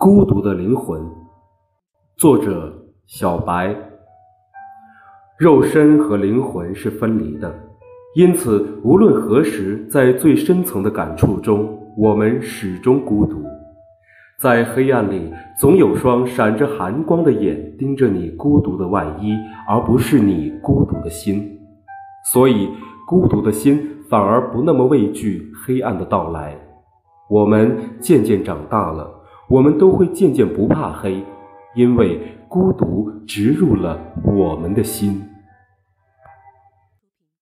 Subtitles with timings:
[0.00, 1.04] 孤独的灵魂，
[2.16, 2.72] 作者
[3.08, 3.74] 小白。
[5.36, 7.52] 肉身和灵魂是分离的，
[8.14, 13.42] 因此无论何时，在最深层的感触中，我们始终孤独。
[14.38, 19.32] 在黑暗里，总有双闪着寒光的眼盯着你孤独的外衣，
[19.68, 21.58] 而不是你孤独的心。
[22.32, 22.70] 所以，
[23.04, 26.56] 孤独的心反而不那么畏惧黑暗的到来。
[27.28, 29.17] 我们渐渐长大了。
[29.48, 31.22] 我们都会渐渐不怕黑，
[31.74, 35.22] 因为孤独植入了我们的心。